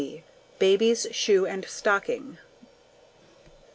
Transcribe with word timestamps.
Baby's 0.57 1.05
Shoe 1.11 1.45
and 1.45 1.63
Stocking. 1.65 2.39